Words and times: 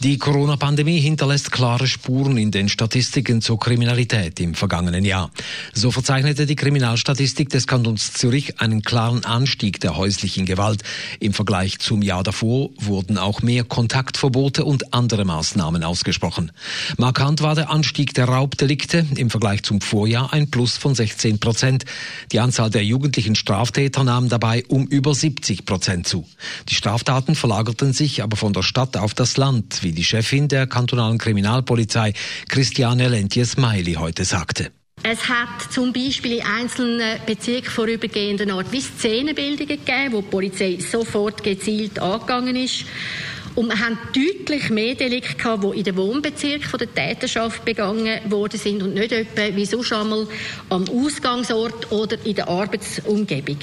Die 0.00 0.18
Corona-Pandemie 0.18 1.00
hinterlässt 1.00 1.50
klare 1.50 1.86
Spuren 1.86 2.36
in 2.36 2.50
den 2.50 2.68
Statistiken 2.68 3.40
zur 3.40 3.58
Kriminalität 3.58 4.38
im 4.40 4.54
vergangenen 4.54 5.04
Jahr. 5.04 5.30
So 5.72 5.90
verzeichnete 5.90 6.44
die 6.44 6.56
Kriminalstatistik 6.56 7.48
des 7.48 7.66
Kantons 7.66 8.12
Zürich 8.12 8.60
einen 8.60 8.82
klaren 8.82 9.24
Anstieg 9.24 9.80
der 9.80 9.96
häuslichen 9.96 10.44
Gewalt. 10.44 10.82
Im 11.20 11.32
Vergleich 11.32 11.78
zum 11.78 12.02
Jahr 12.02 12.22
davor 12.22 12.70
wurden 12.78 13.16
auch 13.16 13.40
mehr 13.40 13.64
Kontaktverbote 13.64 14.64
und 14.64 14.92
andere 14.92 15.24
Maßnahmen 15.24 15.82
ausgesprochen. 15.82 16.52
Markant 16.98 17.40
war 17.40 17.54
der 17.54 17.70
Anstieg 17.70 18.12
der 18.12 18.26
Raubdelikte 18.26 19.06
im 19.16 19.30
Vergleich 19.30 19.62
zum 19.62 19.80
Vorjahr 19.80 20.32
ein 20.32 20.50
Plus 20.50 20.76
von 20.76 20.94
16 20.94 21.40
Prozent. 21.40 21.86
Die 22.32 22.40
Anzahl 22.40 22.68
der 22.68 22.84
jugendlichen 22.84 23.34
Straftäter 23.34 24.04
nahm 24.04 24.28
dabei 24.28 24.64
um 24.68 24.86
über 24.86 25.14
70 25.14 25.64
Prozent 25.64 26.06
zu. 26.06 26.26
Die 26.68 26.74
Straftaten 26.74 27.34
verlagerten 27.34 27.94
sich 27.94 28.22
aber 28.22 28.36
von 28.36 28.52
der 28.52 28.62
Stadt 28.62 28.96
auf 28.98 29.14
das 29.14 29.38
Land 29.38 29.45
Land, 29.46 29.84
wie 29.84 29.92
die 29.92 30.02
Chefin 30.02 30.48
der 30.48 30.66
kantonalen 30.66 31.18
Kriminalpolizei 31.18 32.14
Christiane 32.48 33.08
Lentjes-Meili 33.08 33.94
heute 33.94 34.24
sagte. 34.24 34.72
Es 35.04 35.28
hat 35.28 35.72
zum 35.72 35.92
Beispiel 35.92 36.38
in 36.38 36.42
einzelnen 36.42 37.20
Bezirken 37.26 37.70
vorübergehenden 37.70 38.50
Art 38.50 38.72
wie 38.72 38.80
Szenenbildungen 38.80 39.78
gegeben, 39.78 40.12
wo 40.14 40.20
die 40.20 40.28
Polizei 40.28 40.78
sofort 40.80 41.44
gezielt 41.44 42.00
angegangen 42.00 42.56
ist. 42.56 42.86
Und 43.54 43.68
wir 43.68 43.78
haben 43.78 43.98
deutlich 44.12 44.68
mehr 44.70 44.96
Delikte 44.96 45.36
gehabt, 45.36 45.62
die 45.62 45.78
in 45.78 45.84
den 45.84 45.96
Wohnbezirken 45.96 46.78
der 46.78 46.92
Täterschaft 46.92 47.64
begangen 47.64 48.18
worden 48.28 48.58
sind 48.58 48.82
und 48.82 48.94
nicht 48.94 49.12
etwa 49.12 49.54
wie 49.54 49.64
sonst 49.64 49.92
einmal 49.92 50.26
am 50.70 50.84
Ausgangsort 50.88 51.92
oder 51.92 52.16
in 52.26 52.34
der 52.34 52.48
Arbeitsumgebung. 52.48 53.58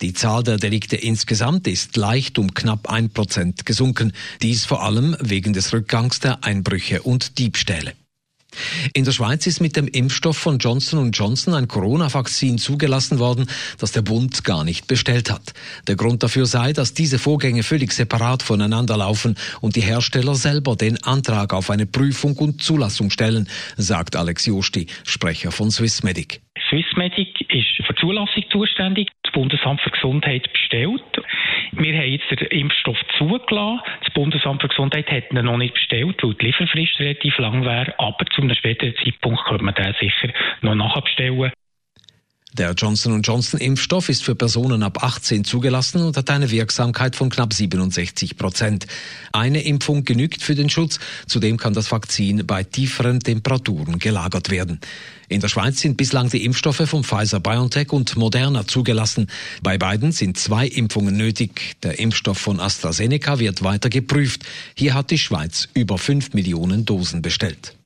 Die 0.00 0.12
Zahl 0.12 0.44
der 0.44 0.58
Delikte 0.58 0.96
insgesamt 0.96 1.66
ist 1.66 1.96
leicht 1.96 2.38
um 2.38 2.54
knapp 2.54 2.88
ein 2.88 3.10
Prozent 3.10 3.66
gesunken. 3.66 4.12
Dies 4.42 4.64
vor 4.64 4.84
allem 4.84 5.16
wegen 5.20 5.52
des 5.52 5.72
Rückgangs 5.72 6.20
der 6.20 6.44
Einbrüche 6.44 7.02
und 7.02 7.38
Diebstähle. 7.38 7.94
In 8.94 9.04
der 9.04 9.12
Schweiz 9.12 9.46
ist 9.46 9.60
mit 9.60 9.76
dem 9.76 9.88
Impfstoff 9.88 10.36
von 10.36 10.58
Johnson 10.58 11.10
Johnson 11.12 11.54
ein 11.54 11.68
Corona-Vakzin 11.68 12.58
zugelassen 12.58 13.18
worden, 13.18 13.46
das 13.78 13.92
der 13.92 14.02
Bund 14.02 14.42
gar 14.44 14.64
nicht 14.64 14.86
bestellt 14.86 15.30
hat. 15.30 15.52
Der 15.86 15.96
Grund 15.96 16.22
dafür 16.22 16.46
sei, 16.46 16.72
dass 16.72 16.94
diese 16.94 17.18
Vorgänge 17.18 17.62
völlig 17.62 17.92
separat 17.92 18.42
voneinander 18.42 18.96
laufen 18.96 19.36
und 19.60 19.76
die 19.76 19.82
Hersteller 19.82 20.34
selber 20.34 20.76
den 20.76 21.02
Antrag 21.04 21.52
auf 21.52 21.70
eine 21.70 21.86
Prüfung 21.86 22.36
und 22.36 22.62
Zulassung 22.62 23.10
stellen, 23.10 23.48
sagt 23.76 24.16
Alex 24.16 24.46
Josti, 24.46 24.86
Sprecher 25.04 25.52
von 25.52 25.70
Swissmedic. 25.70 26.40
Swissmedic 26.70 27.27
ist 27.48 27.86
für 27.86 27.92
die 27.92 28.00
Zulassung 28.00 28.44
zuständig. 28.50 29.08
Das 29.22 29.32
Bundesamt 29.32 29.80
für 29.80 29.90
Gesundheit 29.90 30.50
bestellt. 30.52 31.02
Wir 31.72 31.94
haben 31.94 32.10
jetzt 32.10 32.30
den 32.30 32.46
Impfstoff 32.48 32.98
zugelassen. 33.16 33.80
Das 34.04 34.12
Bundesamt 34.14 34.62
für 34.62 34.68
Gesundheit 34.68 35.10
hat 35.10 35.30
ihn 35.32 35.44
noch 35.44 35.56
nicht 35.56 35.74
bestellt, 35.74 36.22
weil 36.22 36.34
die 36.34 36.46
Lieferfrist 36.46 37.00
relativ 37.00 37.38
lang 37.38 37.64
wäre. 37.64 37.94
Aber 37.98 38.24
zu 38.26 38.42
einem 38.42 38.54
späteren 38.54 38.94
Zeitpunkt 38.96 39.44
könnte 39.44 39.64
man 39.64 39.74
den 39.74 39.94
sicher 40.00 40.28
noch 40.62 40.74
nachbestellen. 40.74 41.52
Der 42.58 42.72
Johnson 42.72 43.22
Johnson 43.22 43.60
Impfstoff 43.60 44.08
ist 44.08 44.24
für 44.24 44.34
Personen 44.34 44.82
ab 44.82 45.04
18 45.04 45.44
zugelassen 45.44 46.02
und 46.02 46.16
hat 46.16 46.28
eine 46.28 46.50
Wirksamkeit 46.50 47.14
von 47.14 47.30
knapp 47.30 47.54
67 47.54 48.36
Prozent. 48.36 48.88
Eine 49.30 49.62
Impfung 49.62 50.04
genügt 50.04 50.42
für 50.42 50.56
den 50.56 50.68
Schutz. 50.68 50.98
Zudem 51.28 51.56
kann 51.56 51.72
das 51.72 51.92
Vakzin 51.92 52.44
bei 52.48 52.64
tieferen 52.64 53.20
Temperaturen 53.20 54.00
gelagert 54.00 54.50
werden. 54.50 54.80
In 55.28 55.40
der 55.40 55.46
Schweiz 55.46 55.78
sind 55.78 55.96
bislang 55.96 56.30
die 56.30 56.44
Impfstoffe 56.44 56.88
von 56.88 57.04
Pfizer 57.04 57.38
BioNTech 57.38 57.92
und 57.92 58.16
Moderna 58.16 58.66
zugelassen. 58.66 59.28
Bei 59.62 59.78
beiden 59.78 60.10
sind 60.10 60.36
zwei 60.36 60.66
Impfungen 60.66 61.16
nötig. 61.16 61.76
Der 61.84 62.00
Impfstoff 62.00 62.38
von 62.38 62.58
AstraZeneca 62.58 63.38
wird 63.38 63.62
weiter 63.62 63.88
geprüft. 63.88 64.42
Hier 64.74 64.94
hat 64.94 65.12
die 65.12 65.18
Schweiz 65.18 65.68
über 65.74 65.96
5 65.96 66.34
Millionen 66.34 66.84
Dosen 66.84 67.22
bestellt. 67.22 67.77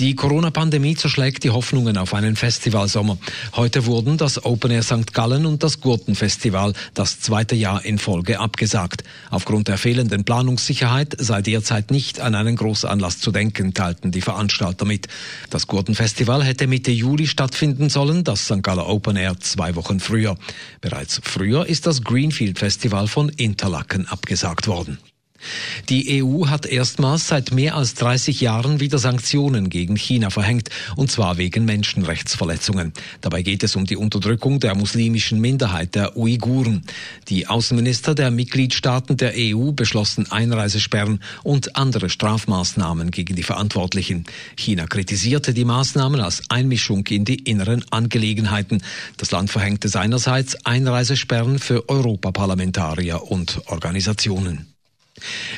Die 0.00 0.16
Corona-Pandemie 0.16 0.96
zerschlägt 0.96 1.44
die 1.44 1.50
Hoffnungen 1.50 1.96
auf 1.96 2.14
einen 2.14 2.34
Festivalsommer. 2.34 3.16
Heute 3.54 3.86
wurden 3.86 4.16
das 4.16 4.44
Open 4.44 4.72
Air 4.72 4.82
St. 4.82 5.14
Gallen 5.14 5.46
und 5.46 5.62
das 5.62 5.80
Gurtenfestival 5.80 6.72
das 6.94 7.20
zweite 7.20 7.54
Jahr 7.54 7.84
in 7.84 7.98
Folge 7.98 8.40
abgesagt. 8.40 9.04
Aufgrund 9.30 9.68
der 9.68 9.78
fehlenden 9.78 10.24
Planungssicherheit 10.24 11.14
sei 11.20 11.42
derzeit 11.42 11.92
nicht 11.92 12.18
an 12.18 12.34
einen 12.34 12.56
Großanlass 12.56 13.20
zu 13.20 13.30
denken, 13.30 13.72
teilten 13.72 14.10
die 14.10 14.20
Veranstalter 14.20 14.84
mit. 14.84 15.06
Das 15.50 15.68
Gurtenfestival 15.68 16.42
hätte 16.42 16.66
Mitte 16.66 16.90
Juli 16.90 17.28
stattfinden 17.28 17.88
sollen, 17.88 18.24
das 18.24 18.46
St. 18.46 18.64
Galler 18.64 18.88
Open 18.88 19.14
Air 19.14 19.38
zwei 19.38 19.76
Wochen 19.76 20.00
früher. 20.00 20.36
Bereits 20.80 21.20
früher 21.22 21.66
ist 21.66 21.86
das 21.86 22.02
Greenfield 22.02 22.58
Festival 22.58 23.06
von 23.06 23.28
Interlaken 23.28 24.08
abgesagt 24.08 24.66
worden. 24.66 24.98
Die 25.88 26.22
EU 26.22 26.46
hat 26.46 26.66
erstmals 26.66 27.28
seit 27.28 27.52
mehr 27.52 27.76
als 27.76 27.94
30 27.94 28.40
Jahren 28.40 28.80
wieder 28.80 28.98
Sanktionen 28.98 29.70
gegen 29.70 29.96
China 29.96 30.30
verhängt, 30.30 30.70
und 30.96 31.10
zwar 31.10 31.36
wegen 31.38 31.64
Menschenrechtsverletzungen. 31.64 32.92
Dabei 33.20 33.42
geht 33.42 33.62
es 33.62 33.76
um 33.76 33.86
die 33.86 33.96
Unterdrückung 33.96 34.60
der 34.60 34.74
muslimischen 34.74 35.40
Minderheit 35.40 35.94
der 35.94 36.16
Uiguren. 36.16 36.82
Die 37.28 37.46
Außenminister 37.46 38.14
der 38.14 38.30
Mitgliedstaaten 38.30 39.16
der 39.16 39.34
EU 39.36 39.72
beschlossen 39.72 40.30
Einreisesperren 40.30 41.20
und 41.42 41.76
andere 41.76 42.10
Strafmaßnahmen 42.10 43.10
gegen 43.10 43.36
die 43.36 43.42
Verantwortlichen. 43.42 44.24
China 44.56 44.86
kritisierte 44.86 45.54
die 45.54 45.64
Maßnahmen 45.64 46.20
als 46.20 46.42
Einmischung 46.48 47.06
in 47.08 47.24
die 47.24 47.36
inneren 47.36 47.84
Angelegenheiten. 47.90 48.82
Das 49.16 49.30
Land 49.30 49.50
verhängte 49.50 49.88
seinerseits 49.88 50.66
Einreisesperren 50.66 51.58
für 51.58 51.88
Europaparlamentarier 51.88 53.22
und 53.22 53.62
Organisationen. 53.66 54.73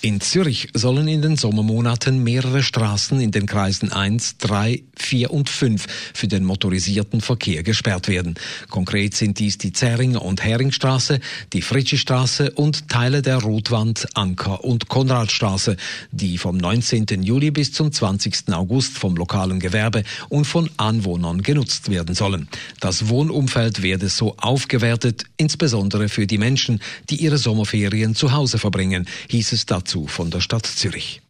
In 0.00 0.20
Zürich 0.20 0.68
sollen 0.74 1.08
in 1.08 1.22
den 1.22 1.36
Sommermonaten 1.36 2.22
mehrere 2.22 2.62
Straßen 2.62 3.20
in 3.20 3.30
den 3.30 3.46
Kreisen 3.46 3.92
1, 3.92 4.38
3, 4.38 4.82
4 4.96 5.30
und 5.30 5.48
5 5.48 5.86
für 6.14 6.28
den 6.28 6.44
motorisierten 6.44 7.20
Verkehr 7.20 7.62
gesperrt 7.62 8.08
werden. 8.08 8.34
Konkret 8.68 9.14
sind 9.14 9.38
dies 9.38 9.58
die 9.58 9.72
Zähringer 9.72 10.22
und 10.22 10.44
Heringstraße, 10.44 11.20
die 11.52 11.62
Fritschistraße 11.62 12.52
und 12.52 12.88
Teile 12.88 13.22
der 13.22 13.38
Rotwand, 13.38 14.06
Anker 14.14 14.64
und 14.64 14.88
Konradstraße, 14.88 15.76
die 16.12 16.38
vom 16.38 16.56
19. 16.56 17.22
Juli 17.22 17.50
bis 17.50 17.72
zum 17.72 17.92
20. 17.92 18.52
August 18.52 18.98
vom 18.98 19.16
lokalen 19.16 19.60
Gewerbe 19.60 20.04
und 20.28 20.44
von 20.44 20.70
Anwohnern 20.76 21.42
genutzt 21.42 21.90
werden 21.90 22.14
sollen. 22.14 22.48
Das 22.80 23.08
Wohnumfeld 23.08 23.82
werde 23.82 24.08
so 24.08 24.36
aufgewertet, 24.36 25.24
insbesondere 25.36 26.08
für 26.08 26.26
die 26.26 26.38
Menschen, 26.38 26.80
die 27.10 27.16
ihre 27.16 27.38
Sommerferien 27.38 28.14
zu 28.14 28.32
Hause 28.32 28.58
verbringen 28.58 29.06
hieß 29.28 29.47
es 29.52 29.66
dazu 29.66 30.06
von 30.06 30.30
der 30.30 30.40
Stadt 30.40 30.66
Zürich. 30.66 31.20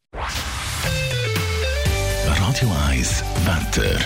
Radio 2.27 2.73
1 2.89 3.25
Wetter. 3.45 3.99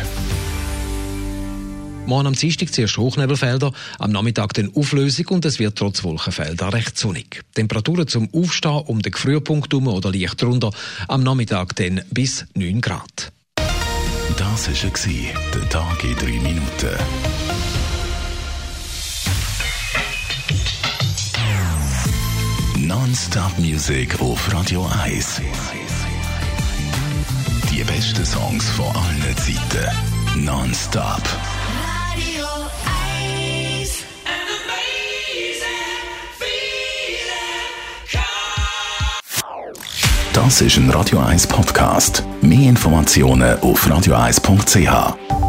Morgen 2.07 2.27
am 2.27 2.35
Dienstag 2.35 2.73
zuerst 2.73 2.99
Hochnebelfelder, 2.99 3.73
am 3.99 4.11
Nachmittag 4.11 4.55
dann 4.55 4.75
Auflösung 4.75 5.29
und 5.29 5.45
es 5.45 5.59
wird 5.59 5.79
trotz 5.79 6.03
Wolkenfelder 6.03 6.73
recht 6.73 6.99
sonnig. 6.99 7.43
Temperaturen 7.55 8.09
zum 8.09 8.29
Aufstehen 8.35 8.83
um 8.87 9.01
den 9.01 9.13
Frühpunkt 9.13 9.73
herum 9.73 9.87
oder 9.89 10.11
leicht 10.11 10.43
drunter, 10.43 10.73
am 11.09 11.23
Nachmittag 11.23 11.77
dann 11.77 12.03
bis 12.11 12.47
9 12.55 12.81
Grad. 12.81 13.33
Das 14.37 14.69
war 14.69 14.91
der 15.55 15.69
Tag 15.69 16.05
in 16.05 16.17
3 16.17 16.27
Minuten. 16.41 17.42
Non-Stop 23.05 23.59
Music 23.59 24.21
auf 24.21 24.55
Radio 24.55 24.89
1. 25.03 25.41
Die 27.69 27.83
besten 27.83 28.25
Songs 28.25 28.69
von 28.71 28.87
allen 28.95 29.37
Zeiten. 29.37 30.45
Non-Stop. 30.45 31.21
Radio 32.15 32.47
1. 33.81 34.05
Das 40.33 40.61
ist 40.61 40.77
ein 40.77 40.89
Radio 40.91 41.19
1 41.19 41.49
Podcast. 41.49 42.23
Mehr 42.41 42.69
Informationen 42.69 43.59
auf 43.63 43.85
radio1.ch. 43.85 45.42